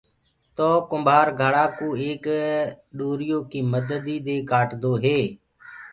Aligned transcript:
تو 0.55 0.67
ڪُمڀآر 0.89 1.27
گھڙآ 1.41 1.65
ڪو 1.77 1.87
ايڪ 2.01 2.25
ڏوريو 2.97 3.39
ڪيِ 3.51 3.59
مددي 3.73 4.17
دي 4.25 4.37
ڪآٽدو 4.49 4.91
هي۔ 5.03 5.19